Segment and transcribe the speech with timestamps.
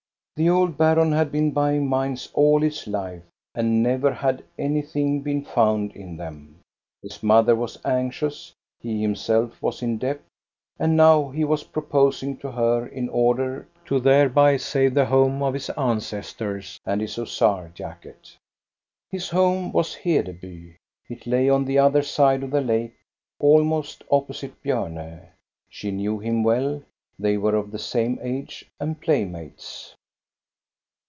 [0.37, 3.21] The old baron had been buying mines all his life,
[3.53, 6.61] and never had anything been found in them.
[7.03, 10.19] His mother was anxious, he himself was in debt,
[10.79, 15.53] and now he was proposing to her in order to thereby save the home of
[15.53, 18.35] his ancestors and his hussar jacket.
[19.11, 20.75] His home was Hedcby;
[21.07, 22.95] it lay on the other side of the lake,
[23.39, 25.23] almost opposite Bjbrne.
[25.69, 26.83] She knew hira well;
[27.19, 29.93] they were of the same age and playmates.